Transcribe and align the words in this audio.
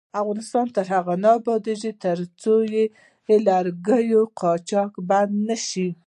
افغانستان 0.21 0.65
تر 0.75 0.85
هغو 0.93 1.13
نه 1.23 1.29
ابادیږي، 1.39 1.91
ترڅو 2.03 2.55
د 2.69 3.29
لرګیو 3.47 4.21
قاچاق 4.39 4.91
بند 5.09 5.33
نشي. 5.47 5.89